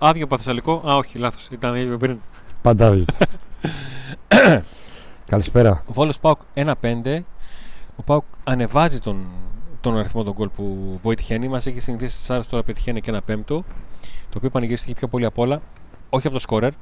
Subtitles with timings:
[0.00, 0.82] άδειο Παθεσσαλικό.
[0.88, 1.48] Α, όχι, λάθος.
[1.50, 2.18] Ήταν ίδιο πριν.
[2.62, 3.04] Πάντα άδειο.
[5.26, 5.82] Καλησπέρα.
[5.86, 6.72] Βόλος Πάουκ 1-5.
[7.96, 9.26] Ο Πάουκ ανεβάζει τον,
[9.80, 11.48] τον αριθμό των γκολ που, που έτυχαίνει.
[11.48, 13.64] Μας έχει συνηθίσει στι άρε τώρα πετυχαίνει και ένα πέμπτο.
[14.00, 15.60] Το οποίο πανηγυρίστηκε πιο πολύ απ' όλα.
[16.10, 16.72] Όχι από το σκόρερ.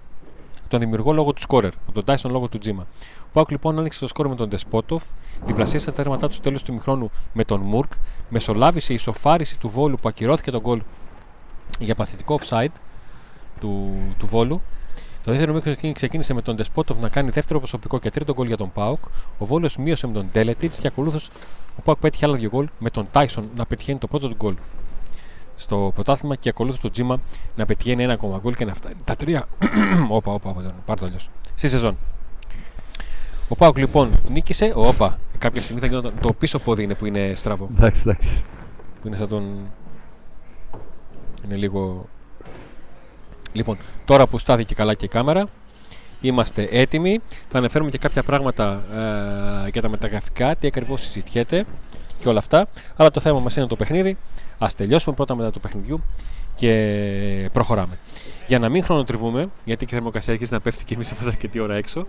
[0.68, 1.72] Τον δημιουργό λόγω του σκόρερ.
[1.82, 2.86] Από τον Τάισον λόγω του Τζίμα.
[3.22, 5.04] Ο Πάουκ λοιπόν άνοιξε το σκόρ με τον Ντεσπότοφ.
[5.44, 7.92] Διπλασίασε τα τέρματά του στο τέλος του μηχρόνου με τον Μουρκ.
[8.28, 10.82] Μεσολάβησε η ισοφάριση του Βόλου που ακυρώθηκε τον γκολ
[11.78, 12.72] για παθητικό offside
[13.58, 14.62] του, του Βόλου.
[15.24, 18.56] Το δεύτερο μήχρονο ξεκίνησε με τον Ντεσπότοφ να κάνει δεύτερο προσωπικό και τρίτο γκολ για
[18.56, 19.04] τον Πάουκ.
[19.38, 21.30] Ο Βόλος μείωσε με τον Ντέλετιτ και ακολούθως
[21.78, 24.54] ο Πάουκ πέτυχε άλλα δύο γκολ με τον Τάισον να πετυχαίνει το πρώτο του γκολ
[25.58, 27.20] στο πρωτάθλημα και ακολούθως το Τζίμα
[27.56, 29.46] να πετυχαίνει ένα ακόμα γκολ και να φτάνει τα τρία.
[30.08, 31.30] όπα, όπα, όπα, πάρ' το αλλιώς.
[31.54, 31.96] Στη σεζόν.
[33.48, 34.72] Ο Πάουκ λοιπόν νίκησε.
[34.74, 36.12] Όπα, κάποια στιγμή θα γινόταν.
[36.20, 37.68] Το πίσω πόδι είναι που είναι στραβό.
[37.76, 38.44] Εντάξει, εντάξει.
[39.00, 39.70] Που είναι σαν τον.
[41.44, 42.08] Είναι λίγο.
[43.52, 45.48] Λοιπόν, τώρα που στάθηκε καλά και η κάμερα,
[46.20, 47.18] είμαστε έτοιμοι.
[47.48, 48.82] Θα αναφέρουμε και κάποια πράγματα
[49.66, 51.64] ε, για τα μεταγραφικά, τι ακριβώς συζητιέται
[52.20, 52.68] και όλα αυτά.
[52.96, 54.16] Αλλά το θέμα μας είναι το παιχνίδι.
[54.58, 56.02] Α τελειώσουμε πρώτα μετά το παιχνιδιού
[56.54, 57.98] και προχωράμε.
[58.46, 61.58] Για να μην χρονοτριβούμε, γιατί και η θερμοκρασία αρχίζει να πέφτει και εμείς είμαστε αρκετή
[61.58, 62.06] ώρα έξω,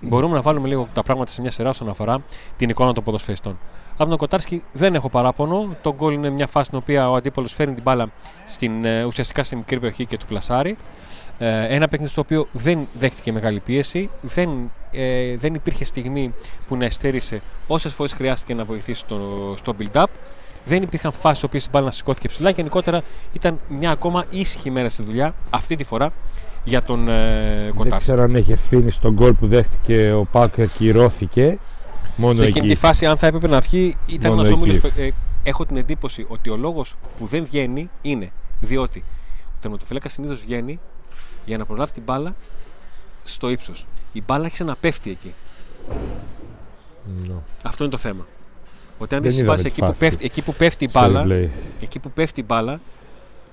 [0.00, 2.22] μπορούμε να βάλουμε λίγο τα πράγματα σε μια σειρά όσον αφορά
[2.56, 3.58] την εικόνα των ποδοσφαιριστών.
[3.96, 5.76] Από τον Κοτάρσκι δεν έχω παράπονο.
[5.82, 8.08] Το γκολ είναι μια φάση στην οποία ο αντίπολο φέρνει την μπάλα
[8.46, 10.76] στην, ε, ουσιαστικά στην μικρή περιοχή και του πλασάρει.
[11.38, 14.10] Ε, ένα παιχνίδι στο οποίο δεν δέχτηκε μεγάλη πίεση.
[14.22, 14.48] Δεν,
[14.90, 16.34] ε, δεν υπήρχε στιγμή
[16.66, 20.06] που να εστέρισε όσες φορές χρειάστηκε να βοηθήσει στο, στο build-up.
[20.64, 22.50] Δεν υπήρχαν φάσεις οποίες η μπάλα να σηκώθηκε ψηλά.
[22.50, 23.02] Γενικότερα
[23.32, 26.12] ήταν μια ακόμα ήσυχη μέρα στη δουλειά αυτή τη φορά
[26.64, 30.62] για τον ε, Δεν ξέρω αν έχει ευθύνη στον γκολ που δέχτηκε ο Πάκ και
[30.62, 31.58] ακυρώθηκε.
[32.16, 32.58] Μόνο Σε εκεί.
[32.58, 34.80] εκείνη τη φάση, αν θα έπρεπε να βγει, ήταν Μόνο ένας όμιλο.
[34.84, 35.00] εκεί.
[35.00, 35.10] Ε,
[35.42, 39.04] έχω την εντύπωση ότι ο λόγος που δεν βγαίνει είναι διότι
[39.46, 40.78] ο τερματοφύλακας συνήθως βγαίνει
[41.44, 42.34] για να προλάβει την μπάλα
[43.24, 43.86] στο ύψος.
[44.12, 45.34] Η μπάλα άρχισε να πέφτει εκεί.
[47.26, 47.34] Ναι.
[47.62, 48.26] Αυτό είναι το θέμα.
[48.98, 49.98] Ότι αν Δεν δεις τη είδαμε φάση τη εκεί που, φάση.
[49.98, 51.48] πέφτει, εκεί που πέφτει η Στο μπάλα, replay.
[51.80, 52.80] εκεί που πέφτει η μπάλα,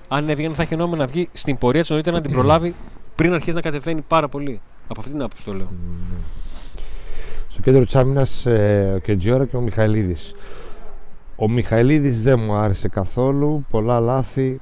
[0.08, 2.74] αν έβγαινε θα είχε νόημα να βγει στην πορεία της νωρίτερα να την προλάβει
[3.16, 4.60] πριν αρχίσει να κατεβαίνει πάρα πολύ.
[4.88, 5.68] Από αυτή την άποψη το λέω.
[7.54, 8.46] Στο κέντρο της άμυνας
[8.94, 10.34] ο Κεντζιόρα και ο Μιχαηλίδης.
[11.36, 13.64] Ο Μιχαηλίδης δεν μου άρεσε καθόλου.
[13.70, 14.60] Πολλά λάθη.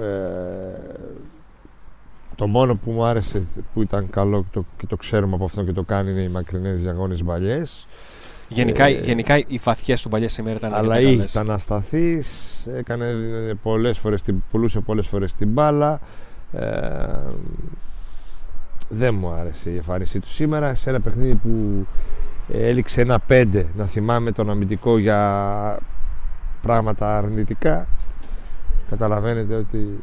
[0.00, 0.78] Ε,
[2.34, 5.62] το μόνο που μου άρεσε που ήταν καλό και το, και το ξέρουμε από αυτό
[5.64, 7.86] και το κάνει είναι οι μακρινές διαγώνες μπαλιές.
[8.48, 11.30] Γενικά, Ε, γενικά οι βαθιές του παλιέ σήμερα ήταν Αλλά αρκετά καλές.
[11.30, 13.06] ήταν ασταθής, έκανε
[13.48, 16.00] ε, πολλές φορές, την- πουλούσε πολλές φορές την μπάλα.
[16.52, 16.66] Ε,
[18.88, 21.86] δεν μου άρεσε η εμφάνισή του σήμερα σε ένα παιχνίδι που
[22.52, 25.78] έληξε ένα πέντε να θυμάμαι τον αμυντικό για
[26.62, 27.86] πράγματα αρνητικά
[28.90, 29.98] καταλαβαίνετε ότι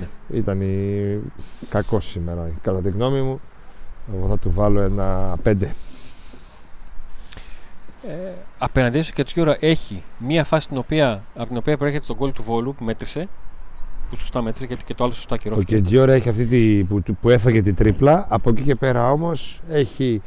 [0.00, 0.06] Ναι.
[0.38, 1.20] ήταν η...
[1.68, 3.40] κακός σήμερα κατά τη γνώμη μου
[4.16, 5.74] εγώ θα του βάλω ένα πέντε
[8.08, 12.14] Ε, απέναντί σου και Τσιούρα έχει μία φάση την οποία, από την οποία προέρχεται το
[12.14, 13.28] γκολ του Βόλου που μέτρησε.
[14.10, 15.74] Που σωστά μέτρησε γιατί και το άλλο σωστά Ο κυρώθηκε.
[15.74, 18.26] Κεντζιόρα έχει αυτή τη, που, που έφαγε την τρίπλα.
[18.28, 20.22] Από εκεί και πέρα όμως έχει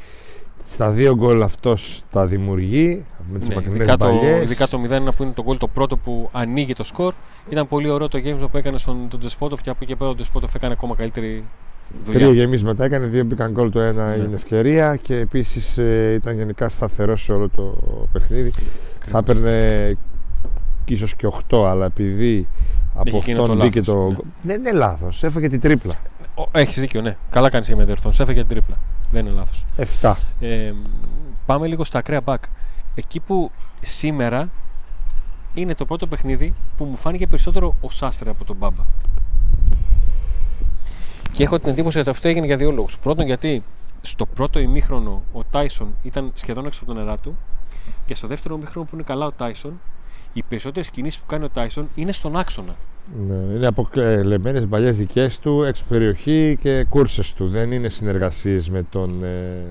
[0.67, 4.43] στα δύο γκολ αυτός τα δημιουργεί με τις Ναι, μακρινές ειδικά, το, μπαλιές.
[4.43, 4.79] ειδικά το
[5.09, 7.13] 0 που είναι το γκολ το πρώτο που ανοίγει το σκορ.
[7.49, 10.09] Ήταν πολύ ωραίο το game που έκανε στον τον Ντεσπότοφ και από εκεί και πέρα
[10.09, 11.43] ο Ντεσπότοφ έκανε ακόμα καλύτερη
[12.03, 12.19] δουλειά.
[12.19, 14.23] Τρία γεμίσματα έκανε, δύο μπήκαν γκολ, το ένα Ναι.
[14.23, 17.77] είναι ευκαιρία και επίσης ε, ήταν γενικά σταθερός σε όλο το
[18.11, 18.51] παιχνίδι.
[19.05, 19.97] Θα έπαιρνε
[20.85, 22.47] ίσως και 8, αλλά επειδή
[22.95, 24.09] από Είχε γίνει αυτόν το μπήκε λάθος, το...
[24.09, 24.17] ναι.
[24.41, 25.95] Δεν είναι λάθος, έφαγε την τρίπλα.
[26.51, 27.17] Έχεις δίκιο, ναι.
[27.29, 28.15] Καλά κάνεις και με διορθώνει.
[28.19, 28.77] Έφεγε την τρίπλα.
[29.11, 29.65] Δεν είναι λάθος.
[30.01, 30.13] 7.
[30.39, 30.73] Ε,
[31.45, 32.37] πάμε λίγο στα ακραία back.
[32.95, 33.51] Εκεί που
[33.81, 34.49] σήμερα
[35.53, 38.83] είναι το πρώτο παιχνίδι που μου φάνηκε περισσότερο ο Σάστρε από τον Μπάμπα.
[41.31, 42.97] Και έχω την εντύπωση ότι αυτό έγινε για δύο λόγους.
[42.97, 43.63] Πρώτον, γιατί
[44.01, 47.37] στο πρώτο ημίχρονο ο Τάισον ήταν σχεδόν έξω από τα νερά του.
[48.05, 49.79] Και στο δεύτερο ημίχρονο που είναι καλά ο Τάισον,
[50.33, 52.75] οι περισσότερες κινήσεις που κάνει ο Τάισον είναι στον άξονα.
[53.27, 57.47] Ναι, είναι αποκλεμμένες μπαλιές δικές του, έξω περιοχή και κούρσες του.
[57.47, 59.63] Δεν είναι συνεργασίες με τον ε,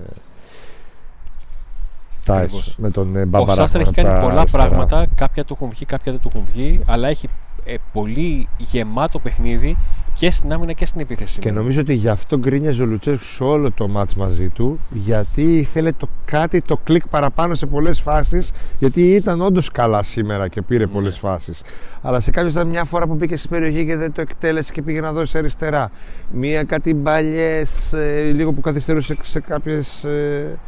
[2.25, 2.75] Τάις, Ακριβώς.
[2.77, 3.55] με τον ε, Ο Μπαμπαρά.
[3.55, 4.67] Σάστρε έχει από τα κάνει πολλά αριστερά.
[4.67, 5.05] πράγματα.
[5.15, 6.79] Κάποια του έχουν βγει, κάποια δεν του έχουν βγει.
[6.85, 7.27] Αλλά έχει
[7.65, 9.77] ε, πολύ γεμάτο παιχνίδι
[10.13, 11.39] και στην άμυνα και στην επίθεση.
[11.39, 15.57] Και νομίζω ότι γι' αυτό γκρίνιαζε ο Λουτσέσκου σε όλο το μάτς μαζί του γιατί
[15.57, 20.61] ήθελε το κάτι, το κλικ παραπάνω σε πολλές φάσεις γιατί ήταν όντως καλά σήμερα και
[20.61, 20.91] πήρε Ναι.
[20.91, 21.61] πολλές φάσεις
[22.01, 24.81] αλλά σε κάποιες ήταν μια φορά που μπήκε στην περιοχή και δεν το εκτέλεσε και
[24.81, 25.91] πήγε να δώσει αριστερά
[26.31, 30.59] μία κάτι μπαλιές ε, λίγο που καθυστερούσε σε κάποιες ε,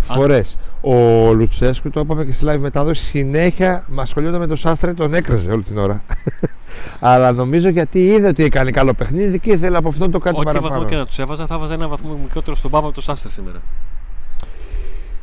[0.00, 0.94] φορές ο
[1.32, 5.50] Λουτσέσκου το είπαμε και στη live μετάδοση συνέχεια μα ασχολιόταν με τον Σάστρε τον έκραζε
[5.52, 6.02] όλη την ώρα
[7.00, 10.44] Αλλά νομίζω γιατί είδε ότι έκανε καλό παιχνίδι και ήθελε από αυτό το κάτι Ό,τι
[10.44, 10.72] παραπάνω.
[10.72, 13.30] βαθμό και να τους έβαζα, θα βάζα ένα βαθμό μικρότερο στον Μπάμπα από το Σάστερ
[13.30, 13.60] σήμερα.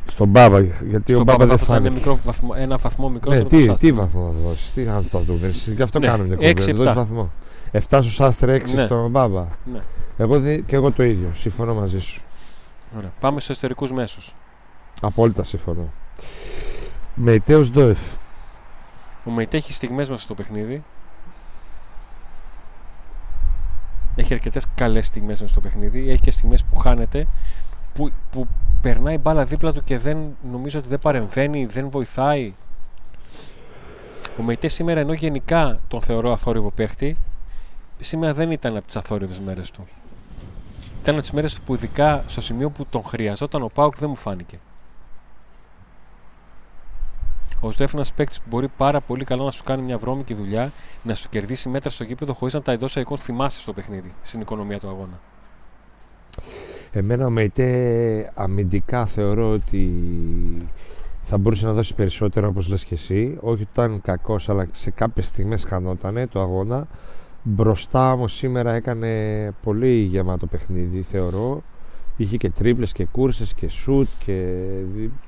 [0.06, 1.94] Στον Μπάμπα, γιατί ο Στον Μπάμπα δεν θα βάζα ένα, φάνηκε.
[1.94, 3.78] μικρό βαθμό, ένα βαθμό μικρότερο Ναι, από το τι, Σάστερ.
[3.90, 5.72] τι βαθμό θα δώσει, τι να το δώσει.
[5.72, 6.92] Γι' αυτό Ναι, κάνουμε μια έξι, κουβέντα.
[6.92, 7.14] Δώσει επτά.
[7.14, 7.30] βαθμό.
[7.72, 8.82] 7 στο Σάστρε, 6 Ναι.
[8.82, 9.46] στον Μπάμπα.
[9.72, 9.80] Ναι.
[10.16, 11.28] Εγώ δε- και εγώ το ίδιο.
[11.34, 12.20] Συμφωνώ μαζί σου.
[12.96, 13.12] Ωραία.
[13.20, 14.34] Πάμε στους εσωτερικούς μέσους.
[15.00, 15.88] Απόλυτα συμφωνώ.
[17.14, 18.00] Μεϊτέο Ντόεφ.
[19.24, 20.82] Ο Μεϊτέ έχει στιγμές μέσα στο παιχνίδι.
[24.14, 26.10] Έχει αρκετές καλές στιγμές μέσα στο παιχνίδι.
[26.10, 27.26] Έχει και στιγμές που χάνεται.
[27.94, 28.46] Που, που
[28.80, 32.54] περνάει μπάλα δίπλα του και δεν νομίζω ότι δεν παρεμβαίνει, δεν βοηθάει.
[34.38, 37.16] Ο Μεϊτέ σήμερα ενώ γενικά τον θεωρώ αθόρυβο παίχτη,
[38.00, 39.86] σήμερα δεν ήταν από τις αθόρυβες μέρες του.
[41.00, 44.16] Ήταν από τις μέρες που ειδικά στο σημείο που τον χρειαζόταν ο Πάουκ δεν μου
[44.16, 44.58] φάνηκε.
[47.60, 50.34] Ο Σδέφ είναι ένας παίκτης που μπορεί πάρα πολύ καλά να σου κάνει μια βρώμικη
[50.34, 50.72] δουλειά,
[51.02, 54.40] να σου κερδίσει μέτρα στο γήπεδο χωρίς να τα εντός εικόν θυμάσαι στο παιχνίδι, στην
[54.40, 55.20] οικονομία του αγώνα.
[56.90, 59.90] Εμένα ο Μεϊτέ αμυντικά θεωρώ ότι
[61.22, 63.38] θα μπορούσε να δώσει περισσότερο όπως λες και εσύ.
[63.40, 66.86] Όχι ότι ήταν κακός, αλλά σε κάποιες στιγμές χανότανε το αγώνα.
[67.42, 71.62] Μπροστά όμως σήμερα έκανε πολύ γεμάτο παιχνίδι θεωρώ.
[72.16, 74.64] Είχε και τρίπλες και κούρσες και σουτ και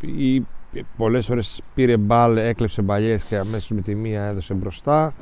[0.01, 0.47] ή
[0.97, 5.15] πολλές ώρες πήρε μπάλ, έκλεψε μπαλιές και αμέσως με τη μία έδωσε μπροστά.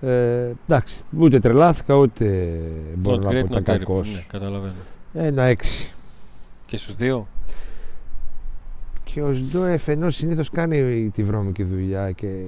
[0.00, 2.58] Ε, εντάξει, ούτε τρελάθηκα ούτε
[2.96, 3.78] μπορώ Not να great, πω ήταν not terrible.
[3.78, 4.12] κακός.
[4.14, 4.72] Ναι, καταλαβαίνω.
[5.12, 5.92] Ένα έξι.
[6.66, 7.28] Και στους δύο;
[9.04, 12.44] Και ο Σντόεφ ενώ συνήθως κάνει τη βρώμικη δουλειά και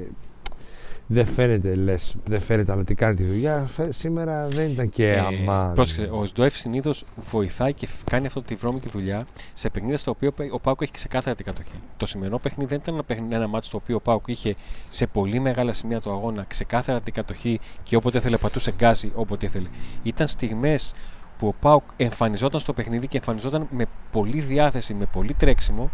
[1.13, 5.19] δεν φαίνεται λες, δεν φαίνεται αλλά τι κάνει τη δουλειά, φε- σήμερα δεν ήταν και
[5.19, 5.71] αμάν.
[5.71, 10.11] Ε, πρόσεξε, ο Σντοεφ συνήθως βοηθάει και κάνει αυτή τη βρώμικη δουλειά σε παιχνίδια στα
[10.11, 11.73] οποία ο Πάουκ έχει ξεκάθαρα την κατοχή.
[11.97, 14.55] Το σημερινό παιχνίδι δεν ήταν ένα, παιχνίδι, ένα μάτι στο οποίο ο Πάουκ είχε
[14.91, 19.47] σε πολύ μεγάλα σημεία του αγώνα ξεκάθαρα την κατοχή και όποτε ήθελε πατούσε γκάζι όποτε
[19.47, 19.69] ήθελε.
[20.03, 20.95] Ήταν στιγμές
[21.39, 25.91] που ο Πάουκ εμφανιζόταν στο παιχνίδι και εμφανιζόταν με πολύ διάθεση, με πολύ τρέξιμο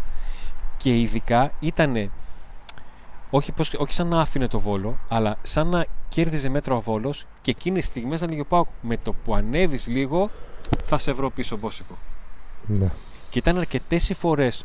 [0.76, 2.10] και ειδικά ήταν
[3.31, 7.26] όχι, πώς, όχι σαν να άφηνε το βόλο, αλλά σαν να κέρδιζε μέτρα ο βόλος
[7.40, 10.31] και εκείνες τις στιγμές να λέγει ο Πάουκ με το που ανέβεις λίγο
[10.84, 11.94] θα σε βρω πίσω Μπόσικο.
[12.67, 12.88] Ναι.
[13.31, 14.64] Και ήταν αρκετές οι φορές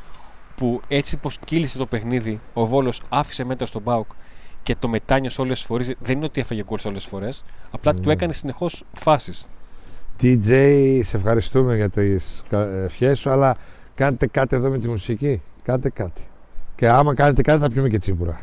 [0.56, 4.12] που έτσι πως κύλησε το παιχνίδι, ο Βόλος άφησε μέτρα στον Πάουκ
[4.64, 5.94] και το μετάνιωσε όλες τις φορές.
[6.00, 7.44] Δεν είναι ότι έφαγε γκολ όλες τις φορές.
[7.72, 8.12] Απλά του Ναι.
[8.14, 9.46] έκανε συνεχώς φάσεις.
[10.22, 10.50] DJ,
[11.04, 13.58] σε ευχαριστούμε για τις κα- ευχές σου, αλλά
[13.96, 15.42] κάντε κάτι εδώ με τη μουσική.
[15.64, 16.22] Κάντε κάτι.
[16.82, 18.38] Και άμα κάνετε κάτι θα πιούμε και τσίπουρα.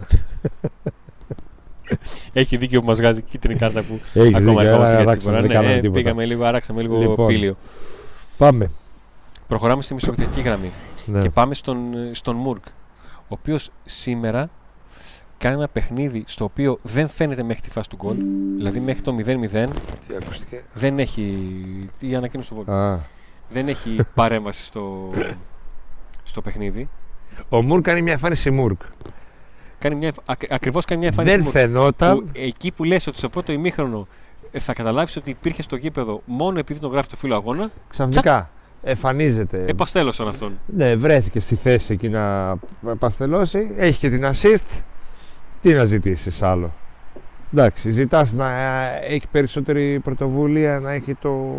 [2.33, 5.17] Έχει δίκιο που μας βγάζει κίτρινη κάρτα που Έχεις ακόμα δίκιο, ακόμα έλα, για αράξαμε,
[5.17, 5.41] τσίπουρα.
[5.41, 6.01] δεν Ναι, κάναμε ε, τίποτα.
[6.01, 7.27] πήγαμε λίγο, αράξαμε λίγο Λοιπόν.
[7.27, 7.57] πύλιο.
[8.39, 8.71] Πάμε.
[9.47, 10.71] Προχωράμε στη μισοπιθετική γραμμή.
[11.07, 11.21] Ναι.
[11.21, 11.79] Και πάμε στον,
[12.13, 12.65] στον Μουρκ,
[13.19, 14.51] ο οποίος σήμερα
[15.39, 18.17] κάνει ένα παιχνίδι στο οποίο δεν φαίνεται μέχρι τη φάση του γκολ.
[18.57, 19.69] Δηλαδή μέχρι το 0-0
[20.09, 21.51] Τι ακούστηκε; δεν έχει.
[21.99, 22.79] η ανακοίνωση του Βόλου.
[22.79, 22.99] Α.
[23.51, 25.11] δεν έχει παρέμβαση στο,
[26.23, 26.89] στο παιχνίδι.
[27.49, 28.81] Ο Μουρκ κάνει μια εμφάνιση Μουρκ.
[29.79, 32.17] Κάνει μια, ακ, ακριβώς κάνει μια εμφάνιση Δεν Μουρκ, φαινόταν.
[32.19, 34.07] που εκεί που λες ότι στο πρώτο ημίχρονο
[34.53, 38.51] ε, θα καταλάβεις ότι υπήρχε στο γήπεδο μόνο επειδή τον γράφει το φύλλο αγώνα, Ξαφνικά
[38.83, 39.65] εμφανίζεται.
[39.69, 40.59] επαστέλωσαν αυτόν.
[40.67, 42.55] Ναι, βρέθηκε στη θέση εκεί να
[42.99, 43.71] παστελώσει.
[43.77, 44.81] Έχει και την assist.
[45.61, 46.73] Τι να ζητήσεις άλλο;
[47.53, 48.51] Εντάξει, ζητάς να
[49.03, 51.55] έχει περισσότερη πρωτοβουλία, να έχει το,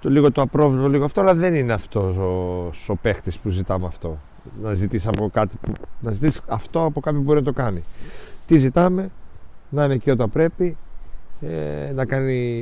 [0.00, 3.86] το λίγο το απρόβλεπτο, λίγο αυτό, αλλά δεν είναι αυτός ο, ο παίχτης που ζητάμε
[3.86, 4.18] αυτό.
[4.62, 7.84] Να ζητήσει από κάτι που, να ζητήσεις αυτό από κάποιον που μπορεί να το κάνει.
[8.46, 9.10] Τι ζητάμε,
[9.68, 10.76] να είναι εκεί όταν πρέπει,
[11.40, 12.60] ε, να κάνει,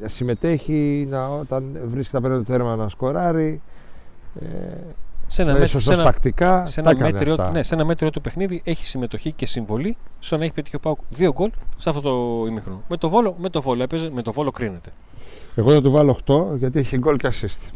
[0.00, 3.62] να συμμετέχει, να, όταν βρίσκεται απέναντι το τέρμα να σκοράρει.
[4.40, 4.46] Ε,
[5.26, 7.50] Σε ένα, να είναι μέτριο, σε σωστός ένα, τακτικά, σε τα ένα, έκανε μέτριο, αυτά.
[7.50, 10.80] ναι, σε ένα μέτριο του παιχνίδι έχει συμμετοχή και συμβολή στο να έχει πετύχει ο
[10.80, 12.82] Πάουκ δύο γκολ σε αυτό το ημίχρονο.
[12.88, 14.92] Με το βόλο, με το βόλο έπαιζε, με το βόλο κρίνεται.
[15.54, 17.70] Εγώ θα του βάλω 8 γιατί έχει γκολ και assist.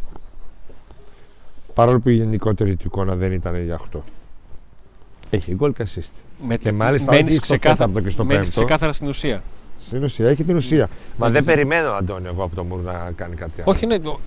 [1.78, 3.99] Παρόλο που η γενικότερη του εικόνα δεν ήταν για 8.
[5.30, 6.12] Έχει γκολ και assist.
[6.47, 8.61] Με, Και μάλιστα μένεις όχι στο ξεκάθαρα, τέταρτο και στο μένεις πέμπτο.
[8.61, 9.42] ξεκάθαρα στην ουσία.
[9.80, 10.88] Στην ουσία, έχει την ουσία.
[11.16, 11.54] Μα Έχεις δεν δίκιο.
[11.54, 13.70] περιμένω, Αντώνιο, εγώ από τον Μουρ να κάνει κάτι άλλο.
[13.70, 14.18] Όχι, ναι, το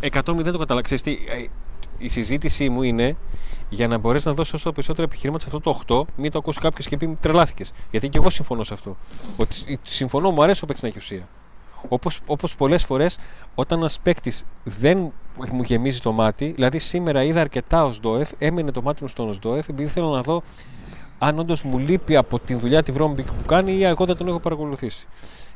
[0.00, 0.80] 100 δεν το καταλαβαίνω.
[0.80, 1.46] Ξέρεις τι, ε,
[1.98, 3.16] Η συζήτησή μου είναι
[3.68, 6.60] για να μπορέσει να δώσεις όσο περισσότερα επιχειρήματα σε αυτό το 8, μην το ακούσεις
[6.62, 7.72] κάποιος και πει τρελάθηκες.
[7.90, 8.96] Γιατί και εγώ συμφωνώ σε αυτό.
[9.36, 11.28] Ότι συμφωνώ, μου αρέσει ο παίκτης να έχει ουσία.
[11.88, 13.18] Όπως, όπως πολλές φορές
[13.54, 15.12] όταν ένας παίκτης δεν
[15.52, 19.32] μου γεμίζει το μάτι, δηλαδή σήμερα είδα αρκετά ο Σντόεφ, έμενε το μάτι μου στον
[19.32, 20.42] Σντόεφ επειδή θέλω να δω
[21.18, 24.28] αν όντως μου λείπει από τη δουλειά τη βρώμικη που κάνει ή εγώ δεν τον
[24.28, 25.06] έχω παρακολουθήσει.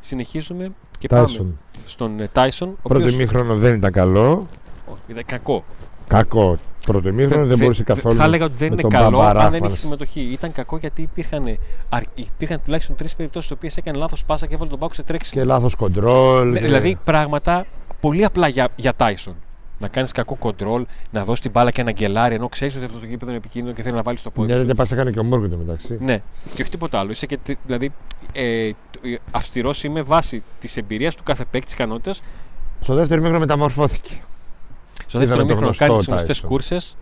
[0.01, 1.59] Συνεχίζουμε και πάμε Τάισον.
[1.85, 2.69] στον ε, Τάισον.
[2.69, 4.47] Ο Πρώτο οποίος- ημίχρονο δεν ήταν καλό.
[4.87, 5.65] Όχι, ήταν κακό.
[6.11, 6.59] Κακό.
[6.87, 8.15] Πρώτο ημίχρονο δεν Δε- μπορούσε δε- καθόλου.
[8.17, 9.79] Θα έλεγα ότι δεν με είναι τον καλό Μπαμπά αν δεν είχε Ράχμαν.
[9.81, 10.21] συμμετοχή.
[10.21, 11.45] Ήταν κακό γιατί υπήρχαν,
[11.89, 15.03] αρ- υπήρχαν τουλάχιστον τρεις περιπτώσεις στις οποίες έκανε λάθος πάσα και έβαλε τον ΠΑΟΚ σε
[15.03, 15.41] τρέξιμο.
[15.43, 16.49] Και λάθος κοντρόλ.
[16.51, 17.67] Ναι, και- Δηλαδή πράγματα
[18.01, 19.33] πολύ απλά για, για Tyson.
[19.79, 22.99] Να κάνεις κακό κοντρόλ, να δώσεις την μπάλα και ένα γκελάρι ενώ ξέρεις ότι αυτό
[22.99, 24.47] το γήπεδο είναι επικίνδυνο και θέλει να βάλεις το πόδι.
[24.47, 24.61] Μια σου.
[24.61, 25.99] τέτοια πάσα έκανε και ο Μόργκ μεταξύ.
[26.01, 26.23] Ναι,
[26.55, 27.11] και όχι τίποτα άλλο.
[27.11, 27.93] Είσαι και, τε- δηλαδή,
[28.33, 28.71] ε,
[29.31, 32.23] αυστηρός είμαι βάσει της εμπειρίας του κάθε παίκτη της ικανότητας.
[32.81, 34.13] Στο δεύτερο ημίχρονο μεταμορφώθηκε.
[35.07, 36.47] Στο Είδαμε δεύτερο το μήχρονο γνωστό κάνει τις γνωστές Tyson.
[36.49, 36.97] κούρσες.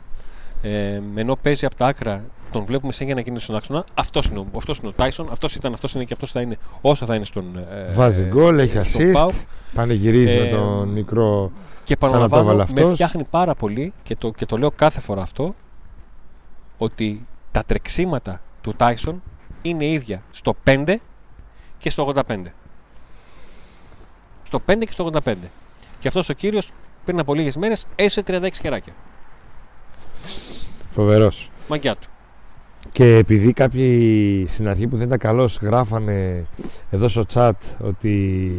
[0.62, 3.84] Ε, ενώ παίζει από τα άκρα, τον βλέπουμε σαν για να γίνει στον άξονα.
[3.94, 6.56] Αυτός είναι, ο- αυτός είναι ο Τάισον, αυτός ήταν, αυτός είναι και αυτός θα είναι
[6.80, 7.44] όσο θα είναι στον.
[7.56, 9.30] Ε, Βάζει γκολ, έχει στον ΠΑΟΚ.
[9.30, 9.44] assist.
[9.74, 11.52] Πανηγυρίζει με Ε, τον μικρό.
[11.84, 12.92] Και Σαν να το παραλαμβάνω, έβαλε με αυτός.
[12.92, 15.54] φτιάχνει πάρα πολύ και το, και το λέω κάθε φορά αυτό
[16.78, 19.22] ότι τα τρεξίματα του Τάισον
[19.62, 20.96] είναι ίδια στο 5
[21.78, 22.52] και στο 85.
[24.42, 25.34] Στο 5 και στο 85.
[25.98, 26.70] Και αυτός ο κύριος
[27.08, 28.92] πριν από λίγες μέρες έζησε 36 χεράκια.
[30.90, 31.50] Φοβερός.
[31.68, 32.08] Μαγκιά του.
[32.90, 36.46] Και επειδή κάποιοι στην αρχή που δεν ήταν καλός γράφανε
[36.90, 38.52] εδώ στο chat ότι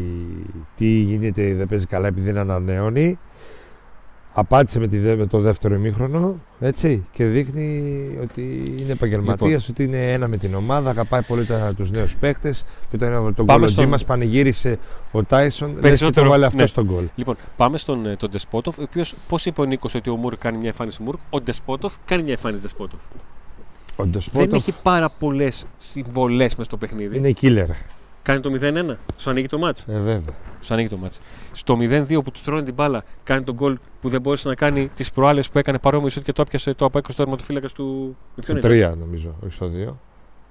[0.75, 3.20] τι γίνεται, δεν παίζει καλά επειδή δεν ανανεώνει,
[4.39, 7.84] απάντησε με, τη, δε- με το δεύτερο ημίχρονο έτσι, και δείχνει
[8.22, 9.67] ότι είναι επαγγελματίας, Λοιπόν.
[9.69, 13.31] ότι είναι ένα με την ομάδα, αγαπάει πολύ τα, τους νέους παίκτες και όταν έβαλε
[13.34, 14.79] τον Πάμε γκολ ο στον- Τζίμας πανηγύρισε
[15.12, 16.65] ο Τάισον, λες και το Περισσότερο- βάλε αυτό ναι.
[16.67, 17.03] στον γκολ.
[17.15, 20.36] Λοιπόν, πάμε στον ε, τον Ντεσπότοφ, ο οποίος πώς είπε ο Νίκος ότι ο Μουρ
[20.38, 23.00] κάνει μια εμφάνιση Μουρ, ο Ντεσπότοφ κάνει μια εμφάνιση Ντεσπότοφ.
[23.96, 27.17] Ο Δεν Ντοσπότοφ έχει πάρα πολλές συμβολές μες στο παιχνίδι.
[27.17, 27.67] είναι killer,
[28.29, 29.86] Κάνει το 0-1, σου ανοίγει το μάτς.
[29.88, 30.36] ε, βέβαια.
[30.62, 31.19] Σου ανοίγει το μάτς.
[31.51, 34.88] Στο 0-2 που του τρώνε την μπάλα, κάνει τον γκολ που δεν μπόρεσε να κάνει
[34.88, 38.15] τις προάλλες που έκανε παρόμοιο σουτ και το έπιασε το απέκο στο τερματοφύλακας του.
[38.36, 39.69] Με ποιον Στο ήταν; 3 νομίζω, όχι στο 2.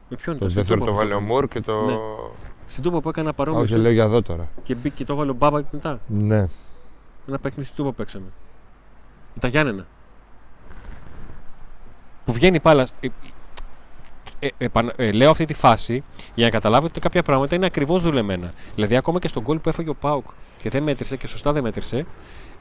[0.08, 1.32] Με ποιον Το ήταν; Στην δεύτερο Τούπα το που βάλε ο έκανε.
[1.32, 1.84] Μουρ και το.
[1.84, 1.96] Ναι.
[2.66, 4.48] Στην Τούπα που έκανε ένα Α, παρόμοιο Όχι, σουτ λέω για εδώ τώρα.
[4.62, 6.00] και μπήκε και το βάλε ο Μπάμπα μετά.
[6.06, 6.44] Ναι.
[7.28, 8.24] Ένα παιχνίδι στην Τούπα παίξαμε.
[9.34, 9.86] Με τα Γιάννενα.
[12.24, 12.86] Που βγαίνει πάλα.
[14.40, 16.02] Ε, ε, ε, επανα- ε, λέω αυτή τη φάση
[16.34, 18.50] για να καταλάβετε ότι κάποια πράγματα είναι ακριβώς δουλεμένα.
[18.74, 20.24] Δηλαδή, ακόμα και στον γκολ που έφαγε ο Πάουκ
[20.60, 22.06] και δεν μέτρησε και σωστά δεν μέτρησε,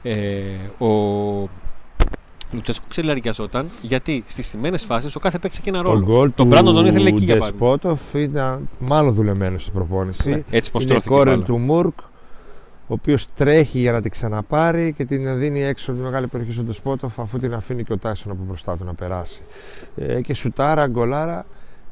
[0.02, 0.88] ε, ο
[2.50, 6.04] Λουτσέσκου ξελαργιαζόταν γιατί στις στιμένε φάσεις ο κάθε παίξει και ένα Το ρόλο.
[6.04, 7.68] γκολ Τον του Μπράντον τον ήθελε εκεί για παράδειγμα.
[7.76, 10.30] Ντεσπότοφ ήταν μάλλον δουλεμένο στην προπόνηση.
[10.30, 11.46] Ναι, έτσι πως είναι τρώθηκε η κόρελ μπάλα.
[11.46, 11.98] του Μουρκ,
[12.86, 16.52] ο οποίος τρέχει για να την ξαναπάρει και την δίνει έξω από τη μεγάλη περιοχή
[16.52, 19.40] στον Ντεσπότοφ αφού την αφήνει και ο Τάισον από μπροστά του να περάσει.
[19.96, 21.46] Ε, και σουτάρα, γκολάρα.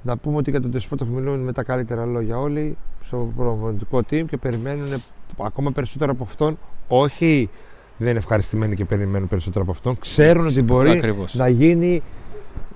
[0.07, 4.25] Να πούμε ότι για τον Ντεσπότοφ μιλούν με τα καλύτερα λόγια όλοι στο προπονητικό team
[4.29, 5.03] και περιμένουν
[5.39, 6.59] ακόμα περισσότερο από αυτόν.
[6.89, 7.49] Όχι,
[7.97, 9.99] δεν είναι ευχαριστημένοι και περιμένουν περισσότερο από αυτόν.
[9.99, 11.35] Ξέρουν ότι μπορεί Ακριβώς.
[11.35, 12.03] να γίνει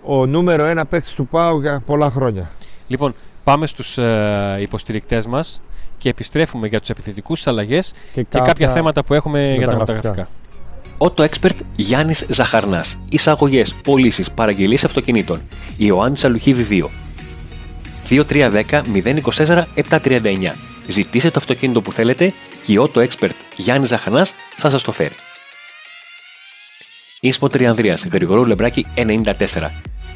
[0.05, 2.51] ο νούμερο ένα παίκτης του ΠΑΟ για πολλά χρόνια.
[2.89, 5.61] Λοιπόν, πάμε στους ε, υποστηρικτές μας
[5.99, 10.09] και επιστρέφουμε για τους επιθετικούς αλλαγές και κάποια θέματα που έχουμε για τα μεταγραφικά.
[10.09, 10.29] μεταγραφικά.
[10.99, 12.99] Auto Expert Γιάννης Ζαχαρνάς.
[13.11, 15.41] Εισαγωγές, πωλήσεις, παραγγελίες αυτοκινήτων.
[15.77, 16.91] Ιωάννης Αλουχίδη 2.
[18.11, 18.83] 2310
[19.35, 20.52] 024 739.
[20.87, 22.33] Ζητήστε το αυτοκίνητο που θέλετε
[22.64, 24.26] και η Auto Expert Γιάννη Ζαχαρνά
[24.57, 25.14] θα σας το φέρει.
[27.21, 29.71] Ίσπο Τριανδρίας, Γρηγορού Λεμπράκη 94.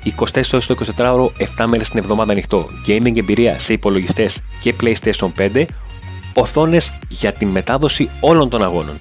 [0.04, 2.68] 24 ώρες το 24ωρο, 7 μέρες την εβδομάδα ανοιχτό.
[2.86, 5.66] Gaming εμπειρία σε υπολογιστές και PlayStation 5.
[6.34, 8.98] Οθόνες για την μετάδοση όλων των αγώνων.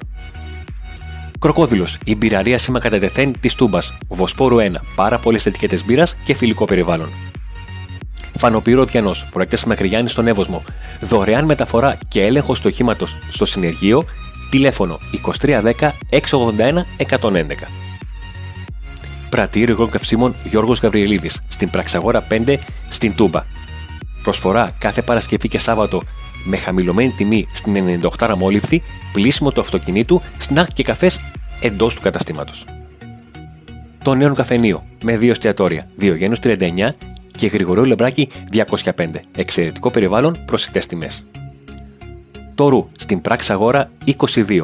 [1.40, 3.98] Κροκόδηλος, η μπειραρία σήμα κατά τεθέν της Τούμπας.
[4.08, 7.10] Βοσπόρου 1, πάρα πολλές ετικέτες μπύρας και φιλικό περιβάλλον.
[8.38, 10.64] Φανοπύρο Διανό, προέκτε Μακριγιάννη στον Εύωσμο.
[11.02, 14.06] Δωρεάν μεταφορά και έλεγχος του οχήματος στο συνεργείο.
[14.50, 15.00] Τηλέφωνο
[15.36, 15.72] 2310
[16.10, 17.44] 681 111.
[19.30, 22.58] Πρατήριο υγρών καυσίμων Γιώργος Γαβριελίδης στην Πραξαγόρα 5
[22.90, 23.44] στην Τούμπα.
[24.24, 26.04] Προσφορά κάθε Παρασκευή και Σάββατο
[26.44, 31.20] με χαμηλωμένη τιμή στην 98 αμόλυφθη, πλήσιμο του αυτοκινήτου, σνακ και καφές
[31.62, 32.66] εντός του καταστήματος.
[34.04, 36.96] Το νέο καφενείο με δύο εστιατόρια, Διογένους 39
[37.44, 39.06] και Γρηγορίου Λεμπράκη 205.
[39.36, 41.26] Εξαιρετικό περιβάλλον, προσιτές τιμές.
[42.56, 44.64] Το Ρου στην Πράξη Αγόρα 22.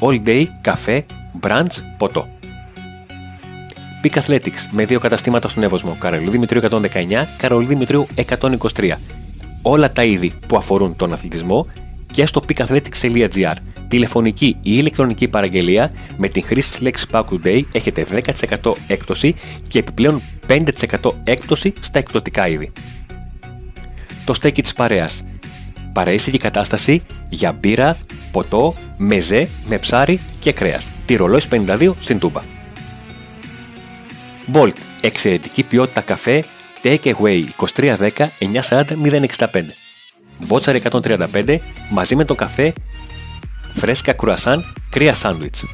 [0.00, 1.06] All day, καφέ,
[1.40, 2.28] brunch, ποτό.
[4.02, 6.80] Peak Athletics με δύο καταστήματα στον Εύωσμο, Καρολίδη Δημητρίου 119,
[7.36, 8.06] Καρολίδη Δημητρίου
[8.74, 8.92] 123.
[9.62, 11.66] Όλα τα είδη που αφορούν τον αθλητισμό
[12.12, 13.56] και στο peakathletics.gr.
[13.88, 18.06] Τηλεφωνική ή ηλεκτρονική παραγγελία με την χρήση της λέξης Pack Today έχετε
[18.60, 19.34] 10% έκπτωση
[19.68, 22.72] και επιπλέον 5% έκπτωση στα εκπτωτικά είδη.
[24.24, 25.22] Το στέκι της παρέας.
[25.92, 27.96] Παραίστικη κατάσταση για μπύρα,
[28.30, 30.90] ποτό, μεζέ με ψάρι και κρέας.
[31.06, 32.42] Τυρολόις 52 στην Τούμπα.
[34.52, 34.72] Bolt.
[35.00, 36.44] Εξαιρετική ποιότητα καφέ
[36.82, 37.44] Take Away
[37.76, 38.10] 2310
[38.68, 38.84] 940
[39.36, 39.46] 065.
[40.46, 41.56] Μπότσαρ 135
[41.90, 42.72] μαζί με το καφέ
[43.74, 45.64] Φρέσκα κουρασάν κρύα σάντουιτς.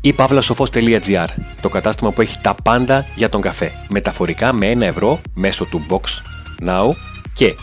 [0.00, 1.26] Ή pavlasofos.gr,
[1.60, 3.72] το κατάστημα που έχει τα πάντα για τον καφέ.
[3.88, 6.00] Μεταφορικά με 1 ευρώ μέσω του Box
[6.68, 6.94] Now
[7.34, 7.54] και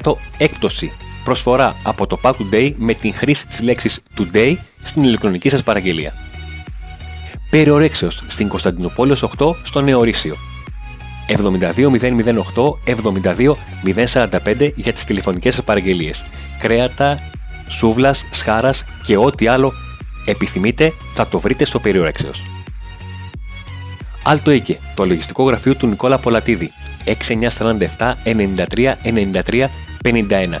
[0.00, 0.92] 20% έκπτωση
[1.24, 6.12] προσφορά από το Pack Today με την χρήση της λέξης Today στην ηλεκτρονική σας παραγγελία.
[7.50, 10.36] Περιορέξεως στην Κωνσταντινούπολης 8 στο Νεορίσιο.
[11.26, 16.24] 72008 72045 για τις τηλεφωνικές σας παραγγελίες.
[16.58, 17.18] Κρέατα,
[17.68, 19.72] σούβλας, σχάρας και ό,τι άλλο
[20.24, 22.42] επιθυμείτε θα το βρείτε στο Περιορέξεως.
[24.22, 26.70] Άλτο Οίκε, το λογιστικό γραφείο του Νικόλα Πολατίδη.
[27.98, 28.92] 6947 93
[29.44, 29.66] 93
[30.04, 30.58] 51.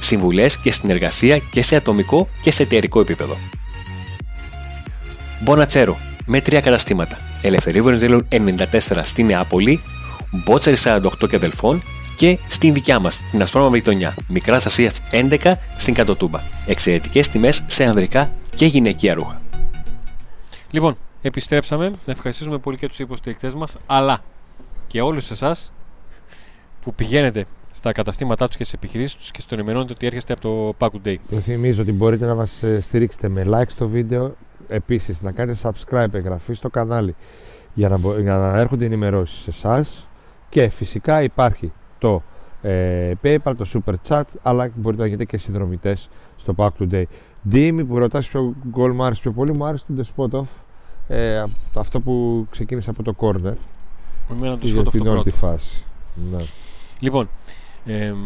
[0.00, 3.36] Συμβουλές και συνεργασία και σε ατομικό και σε εταιρικό επίπεδο.
[5.40, 7.18] Μπονατσέρο, με τρία καταστήματα.
[7.42, 9.80] Ελευθερίου Βενιζέλου 94 στη Νεάπολη,
[10.30, 11.82] Μπότσαρη 48 και αδελφών
[12.18, 16.40] και στην δικιά μας, την Αστρόνομη Γειτονιά, Μικράς Ασίας 11 στην Κατοτούμπα.
[16.66, 19.40] Εξαιρετικές τιμές σε ανδρικά και γυναικεία ρούχα.
[20.70, 21.88] Λοιπόν, επιστρέψαμε.
[21.88, 24.20] Να ευχαριστήσουμε πολύ και τους υποστηρικτές μας, αλλά
[24.86, 25.72] και όλους εσάς
[26.80, 30.42] που πηγαίνετε στα καταστήματά τους και στις επιχειρήσεις τους και στο ενημερώνετε ότι έρχεστε από
[30.42, 31.16] το Pack Day.
[31.30, 34.34] Το θυμίζω ότι μπορείτε να μας ε, στηρίξετε με like στο βίντεο,
[34.68, 37.14] επίσης να κάνετε subscribe, εγγραφή στο κανάλι
[37.74, 40.08] για να, μπο- για να έρχονται ενημερώσεις σε εσάς
[40.48, 42.22] και φυσικά υπάρχει το
[42.62, 47.02] ε, PayPal, το Super Chat, αλλά μπορείτε να γίνετε και συνδρομητές στο Pack Today.
[47.42, 50.44] Δήμη που ρωτάς ποιο γκολ μου άρεσε πιο πολύ, μου άρεσε το Despotov,
[51.08, 51.42] ε,
[51.74, 53.52] αυτό που ξεκίνησε από το corner
[54.30, 55.22] Εμένα το για σκότω αυτό την όλη πρώτο.
[55.22, 55.84] τη φάση.
[56.30, 56.42] Ναι.
[57.00, 57.28] Λοιπόν,
[57.86, 58.16] εμ,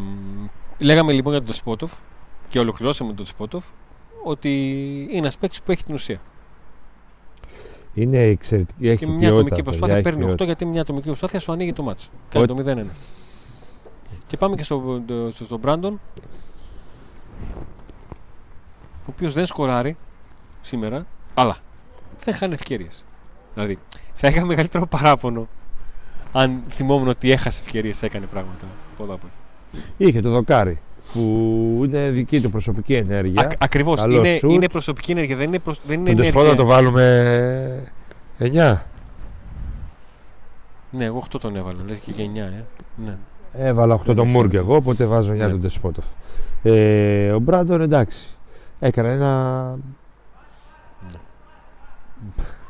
[0.79, 1.93] λέγαμε λοιπόν για τον Τεσπότοφ
[2.49, 3.64] και ολοκληρώσαμε τον Τεσπότοφ
[4.25, 4.51] ότι
[5.11, 6.20] είναι ένας παίκτης που έχει την ουσία.
[7.94, 10.44] Είναι εξαιρετική, έχει Και με μια ποιότητα, ατομική παιδιά, προσπάθεια έχει παίρνει 8 ποιότητα.
[10.44, 12.11] γιατί μια ατομική προσπάθεια σου ανοίγει το μάτς.
[12.29, 12.85] Κάνει το 0-1.
[14.33, 16.01] Και πάμε και στο- το- στο- στον Μπράντον,
[18.95, 19.97] ο οποίος δεν σκοράρει
[20.61, 21.57] σήμερα, αλλά
[22.25, 23.05] δεν χάνει ευκαιρίες.
[23.55, 23.79] Δηλαδή,
[24.14, 25.49] θα είχα μεγαλύτερο παράπονο
[26.33, 28.66] αν θυμόμουν ότι έχασε ευκαιρίες, έκανε πράγματα.
[28.97, 29.87] Πολλά από αυτά.
[29.97, 30.81] Είχε το δοκάρι
[31.12, 31.21] που
[31.85, 33.53] είναι δική του προσωπική ενέργεια.
[33.59, 34.01] Ακριβώς.
[34.01, 34.51] καλό Είναι, σουτ.
[34.51, 35.81] είναι προσωπική ενέργεια, δεν είναι, προσ...
[35.87, 36.64] δεν είναι Τον Τεσπότα ενέργεια.
[36.64, 37.92] το βάλουμε
[38.38, 38.83] 9.
[40.90, 42.64] Ναι, εγώ 8 τον έβαλα, λες και για 9, ε.
[43.05, 43.16] Ναι.
[43.53, 44.38] Έβαλα 8 Δεν τον ξέρω.
[44.41, 45.49] Μούργκ εγώ, οπότε βάζω 9 Ναι.
[45.49, 46.05] τον Τεσπότοφ.
[46.62, 48.27] Ε, ο Μπράντον εντάξει.
[48.81, 49.71] Έκανε ένα
[51.01, 51.19] Ναι.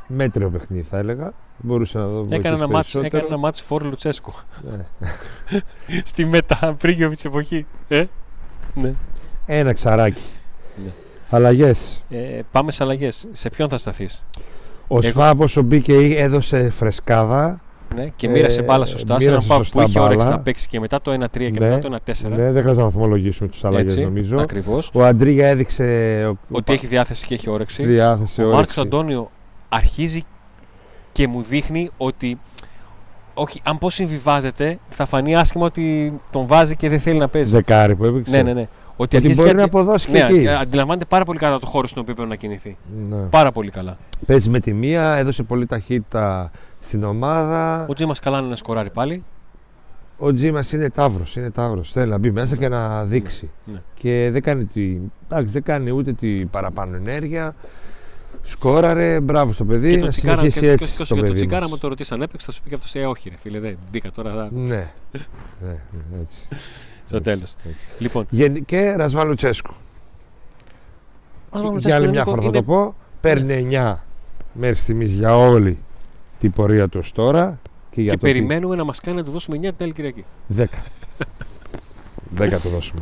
[0.07, 1.33] μέτριο παιχνίδι θα έλεγα.
[1.59, 3.07] Μπορούσε να δω Έκανε ένα, μάτς, περισσότερο.
[3.07, 4.33] έκανε ένα μάτς φόρ Λουτσέσκο.
[4.71, 4.87] Ναι.
[6.05, 7.67] Στη μετά Πρίγκοβιτς εποχή.
[7.89, 8.05] Ε;
[8.75, 8.95] Ναι.
[9.47, 10.23] Ένα ξαράκι.
[10.85, 10.91] Ναι.
[11.31, 12.05] Αλλαγές.
[12.11, 13.27] Ε, πάμε σε αλλαγές.
[13.33, 14.25] Σε ποιον θα σταθείς;
[14.89, 17.61] Ο Εγώ- Σφάπ όσο μπήκε έδωσε φρεσκάδα.
[17.95, 19.21] Ναι, και μοίρασε Ε, μπάλα σωστά.
[19.21, 20.37] Σε έναν μοίρασε Πάο που σωστά είχε όρεξη μπάλα.
[20.37, 21.69] να παίξει και μετά το 1-3 και Ναι.
[21.69, 22.29] μετά το 1-4.
[22.29, 24.39] Ναι, δεν χρειάζεται να βαθμολογήσουμε του αλλαγές νομίζω.
[24.39, 24.91] Ακριβώς.
[24.93, 25.85] Ο Αντρίγια έδειξε
[26.51, 27.85] Ότι έχει διάθεση και έχει όρεξη.
[27.87, 28.81] διάθεση Ο Μάρκος όρεξη.
[28.81, 29.31] Αντώνιο
[29.69, 30.23] αρχίζει
[31.13, 32.39] και μου δείχνει ότι
[33.35, 37.51] όχι, αν πώς συμβιβάζεται, θα φανεί άσχημα ότι τον βάζει και δεν θέλει να παίζει.
[37.51, 38.37] Δεκάρι που έπαιξε.
[38.37, 38.69] Ναι, ναι, ναι.
[38.97, 40.47] Ότι, Ότι αρχίζει μπορεί και να αποδώσει και ναι, εκεί.
[40.47, 42.77] ε, αντιλαμβάνεται πάρα πολύ καλά το χώρο στον οποίο πρέπει να κινηθεί.
[43.09, 43.17] Ναι.
[43.17, 43.99] Πάρα πολύ καλά.
[44.27, 47.87] Παίζει με τη μία, έδωσε πολύ ταχύτητα στην ομάδα.
[47.89, 49.25] Ο Τζίμας καλά είναι να σκοράρει πάλι.
[50.19, 51.25] Ο Τζίμας είναι ταύρο.
[51.37, 51.93] Είναι ταύρος.
[51.93, 53.51] Θέλει να μπει μέσα και να δείξει.
[53.65, 53.83] Ναι.
[53.95, 57.55] Και δεν κάνει, τη, εντάξει, δεν κάνει ούτε την παραπάνω ενέργεια.
[58.43, 61.21] Σκόραρε, μπράβο στο παιδί, και να το τσικάρα, συνεχίσει και, έτσι και, και, στο και
[61.21, 61.71] το παιδί τσικάρα μας.
[61.71, 63.77] μου το ρωτήσει αν έπαιξε, θα σου πει και αυτό Ε, όχι, ρε φίλε, δεν
[63.91, 64.49] μπήκα τώρα θα...
[64.53, 64.67] Ναι,
[65.61, 66.39] ναι, ναι, έτσι.
[67.19, 67.55] Στο Έτσι, τέλος.
[67.75, 67.85] έτσι.
[67.99, 69.75] Λοιπόν, Γεν- Και Ρασβάλου Τσέσκου.
[71.79, 72.95] Για άλλη μια φορά θα το πω.
[73.21, 74.05] Παίρνει 9
[74.53, 75.79] μέρες τιμής για όλη
[76.39, 77.59] την πορεία τους ως τώρα.
[77.91, 79.93] Και, για Και το ότι- περιμένουμε να μας κάνει να του δώσουμε 9 την άλλη
[79.93, 80.25] Κυριακή.
[80.49, 80.65] 10.
[82.39, 83.01] 10 το δώσουμε.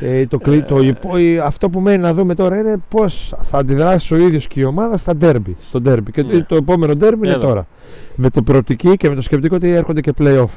[0.00, 3.58] Ε, το, κλει- το, υπο- η- αυτό που μένει να δούμε τώρα είναι πώς θα
[3.58, 5.56] αντιδράσει ο ίδιος και η ομάδα στα ντέρμπι.
[5.60, 6.10] Στο ντέρμπι.
[6.10, 6.42] Και Ναι.
[6.42, 7.44] το επόμενο ντέρμπι είναι Έλα.
[7.44, 7.66] τώρα.
[8.14, 10.50] Με το προοπτική και με το σκεπτικό ότι έρχονται και playoff.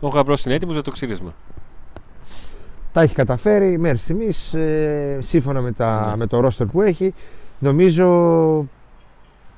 [0.00, 1.34] Ο Γαμπρός είναι έτοιμος για το ξύρισμα.
[2.96, 6.16] Τα έχει καταφέρει μέχρι στιγμής ε, σύμφωνα με, τα, Ναι.
[6.16, 7.14] με το roster που έχει.
[7.58, 8.06] Νομίζω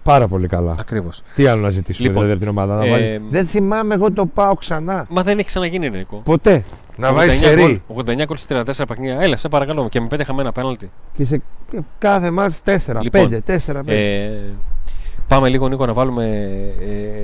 [0.03, 0.77] πάρα πολύ καλά.
[0.79, 1.23] Ακριβώς.
[1.35, 2.77] Τι άλλο να ζητήσουμε Λοιπόν, δηλαδή από την ομάδα.
[2.81, 5.07] να ε, βάζει- Δεν θυμάμαι εγώ το πάω ξανά.
[5.11, 6.17] Μα δεν έχει ξαναγίνει, Νίκο.
[6.25, 6.65] Ποτέ.
[6.97, 7.63] Να βάζει 89 σερή.
[7.63, 9.21] γκολ, 89 γκολ σε 34 παιχνίδια.
[9.21, 9.89] Έλα, σε παρακαλώ.
[9.89, 10.91] Και με 5 χαμένα πέναλτι.
[11.15, 11.43] Και σε
[11.99, 13.83] κάθε μάτς 4, Λοιπόν, 5, 4, 5.
[13.87, 14.31] Ε,
[15.29, 16.25] πάμε λίγο, Νίκο, να βάλουμε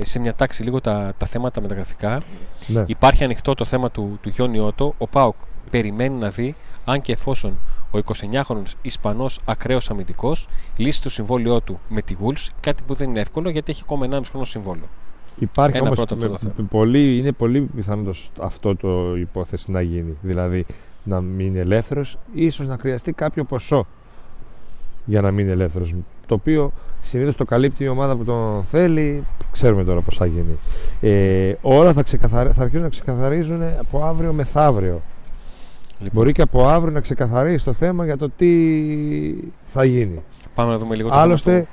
[0.01, 2.21] ε, σε μια τάξη λίγο τα, τα θέματα με τα γραφικά.
[2.67, 2.83] ναι.
[2.87, 4.93] Υπάρχει ανοιχτό το θέμα του, του Γιόνι Ότο.
[4.97, 5.35] Ο Πάουκ
[5.69, 7.57] περιμένει να δει αν και εφόσον
[7.91, 13.09] ο 29χρονος Ισπανός ακραίος αμυντικός λύσει το συμβόλαιό του με τη Wolves, κάτι που δεν
[13.09, 14.85] είναι εύκολο γιατί έχει ακόμα 1,5 χρόνο συμβόλαιο.
[15.39, 16.67] Υπάρχει Ένα όμως πρώτο με- αυτό το θέμα.
[16.71, 20.17] πολύ, είναι πολύ πιθανό το σ- αυτό το υπόθεση να γίνει.
[20.21, 20.65] Δηλαδή
[21.03, 23.85] να μείνει ελεύθερος, ίσως να χρειαστεί κάποιο ποσό
[25.05, 25.93] για να μείνει ελεύθερος.
[26.25, 29.23] Το οποίο Συνήθως το καλύπτει η ομάδα που τον θέλει.
[29.51, 30.57] Ξέρουμε τώρα πώς θα γίνει.
[31.01, 32.49] Ε, όλα θα, ξεκαθαρι...
[32.51, 35.01] θα αρχίσουν να ξεκαθαρίζουν από αύριο μεθαύριο.
[35.99, 38.49] Λοιπόν, Μπορεί και από αύριο να ξεκαθαρίσει το θέμα για το τι
[39.65, 40.23] θα γίνει.
[40.55, 41.65] Πάμε να δούμε λίγο το Άλλωστε, θέμα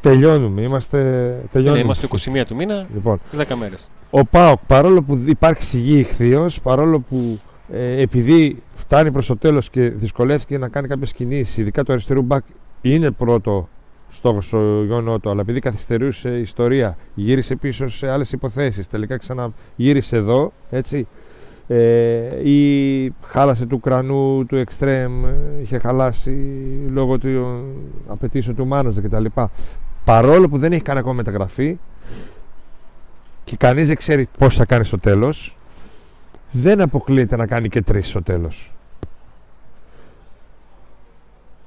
[0.00, 0.62] τελειώνουμε.
[0.62, 0.98] Είμαστε,
[1.42, 1.78] του- τελειώνουμε.
[1.78, 2.06] Ναι, είμαστε
[2.42, 3.90] 21 του μήνα, Λοιπόν, 10 μέρες.
[4.10, 7.40] ο Πάοκ παρόλο που υπάρχει σιγή ηχθείως, παρόλο που
[7.72, 12.22] ε, επειδή φτάνει προς το τέλος και δυσκολεύτηκε να κάνει κάποιες κινήσεις, ειδικά το αριστερού
[12.22, 12.44] μπακ
[12.80, 13.68] είναι πρώτο
[14.08, 19.16] στόχο στο Γιώργο του, αλλά επειδή καθυστερούσε η ιστορία, γύρισε πίσω σε άλλες υποθέσεις, τελικά
[19.16, 21.06] ξαναγύρισε εδώ, έτσι,
[21.74, 26.30] ε, ή χάλασε του κρανού, του εξτρέμ, ε, είχε χαλάσει
[26.90, 27.62] λόγω του
[28.08, 29.24] απαιτήσεων του μάναζερ κτλ.
[30.04, 31.78] Παρόλο που δεν έχει κάνει ακόμα μεταγραφή,
[33.44, 35.56] και κανείς δεν ξέρει πώς θα κάνει στο τέλος,
[36.50, 38.74] δεν αποκλείεται να κάνει και τρεις στο τέλος.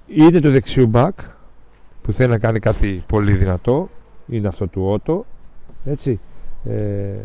[0.07, 1.19] Είτε του δεξιού μπακ,
[2.01, 3.89] που θέλει να κάνει κάτι πολύ δυνατό,
[4.27, 5.25] είναι αυτό του Ότο,
[5.85, 6.19] έτσι.
[6.65, 7.15] Ε,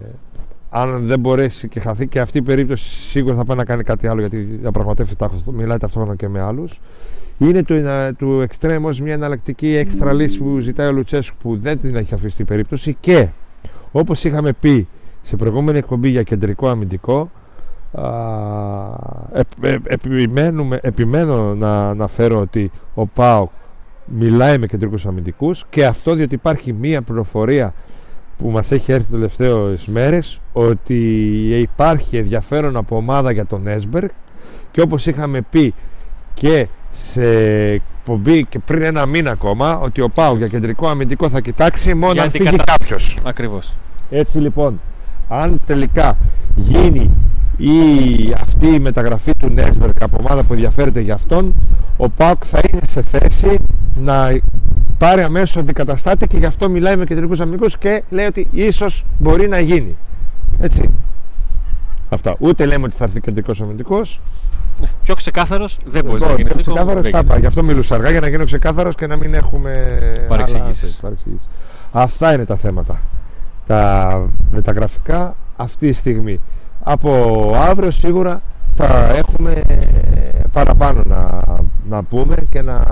[0.71, 4.07] αν δεν μπορέσει και χαθεί και αυτή η περίπτωση, σίγουρα θα πάει να κάνει κάτι
[4.07, 6.81] άλλο γιατί διαπραγματεύεται, ταυτό- μιλάει ταυτόχρονα και με άλλους.
[7.39, 7.75] Είναι του,
[8.19, 12.15] του εξτρέμ ως μια εναλλακτική έξτρα λύση που ζητάει ο Λουτσέσκου που δεν την έχει
[12.15, 13.29] αφήσει την περίπτωση και
[13.93, 14.87] όπως είχαμε πει
[15.23, 17.31] σε προηγούμενη εκπομπή για κεντρικό αμυντικό
[17.93, 18.05] α,
[19.33, 23.51] επ- ε, επιμένουμε, επιμένω να αναφέρω ότι ο ΠΑΟΚ
[24.05, 27.75] μιλάει με κεντρικούς αμυντικούς και αυτό διότι υπάρχει μία πληροφορία
[28.41, 30.97] που μας έχει έρθει τελευταίες μέρες ότι
[31.61, 34.09] υπάρχει ενδιαφέρον από ομάδα για τον Έσμπεργκ
[34.71, 35.75] και όπως είχαμε πει
[36.35, 37.25] και σε
[37.71, 42.13] εκπομπή και πριν ένα μήνα ακόμα ότι ο Πάου για κεντρικό αμυντικό θα κοιτάξει μόνο
[42.13, 43.19] Για αν φύγει αντικατα- κάποιος.
[43.25, 43.75] Ακριβώς.
[44.11, 44.81] Έτσι λοιπόν,
[45.29, 46.17] αν τελικά
[46.55, 47.11] γίνει
[47.57, 47.71] η,
[48.41, 51.55] αυτή η μεταγραφή του Νέσμπερκ από ομάδα που ενδιαφέρεται για αυτόν,
[51.97, 53.59] ο Πάουκ θα είναι σε θέση
[53.95, 54.39] να
[54.99, 59.49] πάρει αμέσως αντικαταστάτη και γι' αυτό μιλάει με κεντρικούς αμυντικού και λέει ότι ίσως μπορεί
[59.49, 59.97] να γίνει.
[60.61, 60.91] Έτσι.
[62.09, 62.35] Αυτά.
[62.39, 64.21] Ούτε λέμε ότι θα έρθει κεντρικός αμυντικός.
[65.03, 66.49] Πιο ξεκάθαρος δεν μπορεί να Λοιπόν, γίνει.
[66.49, 67.27] πιο Νίκο, ξεκάθαρο δεν τα γίνεται.
[67.29, 67.41] πάει.
[67.41, 69.99] Γι' αυτό μιλούσα αργά για να γίνω ξεκάθαρος και να μην έχουμε
[70.29, 70.83] Παρεξηγήσεις.
[70.83, 71.49] άλλα- παρεξηγήσεις.
[71.93, 73.01] Αυτά είναι τα θέματα.
[73.67, 76.41] Τα μεταγραφικά αυτή τη στιγμή.
[76.83, 78.43] Από αύριο σίγουρα
[78.75, 79.63] θα έχουμε
[80.53, 81.41] παραπάνω να,
[81.89, 82.83] να πούμε και να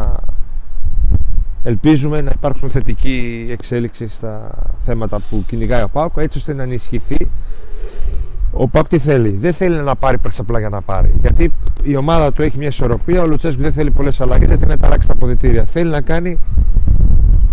[1.62, 7.28] ελπίζουμε να υπάρξουν θετική εξέλιξη στα θέματα που κυνηγάει ο ΠΑΟΚ έτσι ώστε να ενισχυθεί
[8.52, 11.14] ο Πάκ τι θέλει; Δεν θέλει να πάρει παίξει απλά για να πάρει.
[11.20, 13.22] Γιατί η ομάδα του έχει μια ισορροπία.
[13.22, 14.48] Ο Λουτσέσκου δεν θέλει πολλές αλλαγές.
[14.48, 15.64] Δεν θέλει να ταράξει τα αποδητήρια.
[15.64, 16.38] Θέλει να κάνει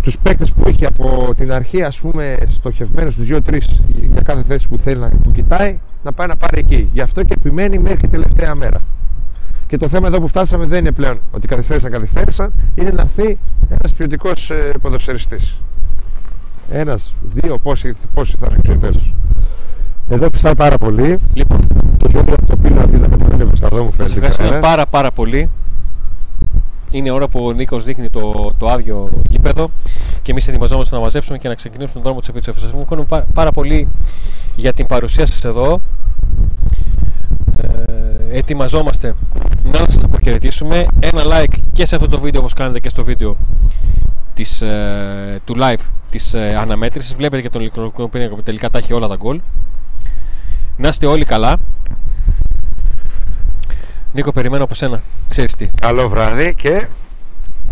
[0.02, 3.58] τους παίκτες που έχει από την αρχή, ας πούμε, στοχευμένους τους 2-3
[4.12, 6.90] για κάθε θέση που θέλει να που κοιτάει, να πάει να πάρει εκεί.
[6.92, 8.78] Γι' αυτό και επιμένει μέχρι και τελευταία μέρα.
[9.66, 13.38] Και το θέμα εδώ που φτάσαμε δεν είναι πλέον ότι καθυστέρησαν, καθυστέρησαν, είναι να έρθει
[13.68, 15.60] ένας ποιοτικός ε, ποδοσφαιριστής.
[16.70, 19.00] Ένας, δύο, πόσοι, πόσοι θα ρίξουν τέλο.
[20.08, 21.18] Εδώ φυσάει πάρα πολύ.
[21.34, 21.58] Λοιπόν,
[21.98, 24.14] Το χιόνι από το πίνο αρχίζει να κατεβαίνει προς τα δω μου σας φαίνεται.
[24.14, 24.68] ευχαριστούμε κανένας.
[24.70, 25.50] πάρα πάρα πολύ.
[26.90, 29.70] Είναι ώρα που ο Νίκος δείχνει το, το άδειο γήπεδο
[30.22, 32.60] και εμείς ετοιμαζόμαστε να μαζέψουμε και να ξεκινήσουμε τον δρόμο της επίτσευση.
[32.60, 33.88] Σας ευχαριστούμε πάρα, πάρα πολύ
[34.56, 35.80] για την παρουσία σας εδώ.
[37.56, 37.66] Ε,
[38.32, 39.14] ετοιμαζόμαστε
[39.62, 40.86] να σας αποχαιρετήσουμε.
[41.00, 43.36] Ένα like και σε αυτό το βίντεο όπως κάνετε και στο βίντεο
[44.34, 47.14] της, ε, του live της ε, αναμέτρησης.
[47.14, 49.40] Βλέπετε και τον ηλεκτρονικό πίνακα που τελικά τα έχει όλα τα γκολ.
[50.76, 51.56] Να είστε όλοι καλά.
[54.12, 55.00] Νίκο, περιμένω από σένα.
[55.28, 55.66] Ξέρεις τι.
[55.80, 56.86] Καλό βράδυ και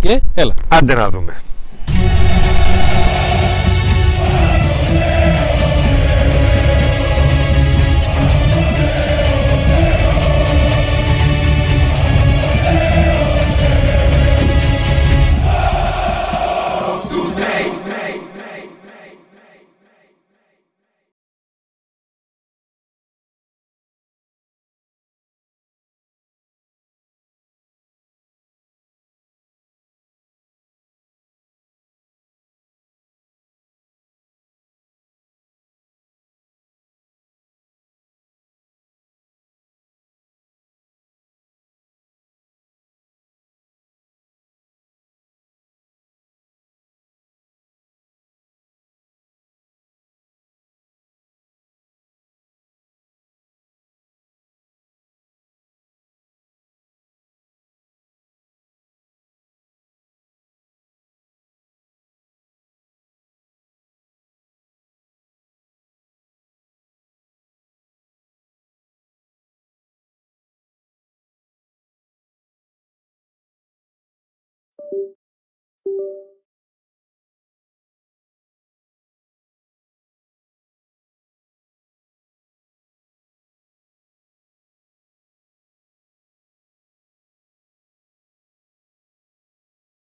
[0.01, 0.55] Και έλα.
[0.69, 1.37] άντε να δούμε.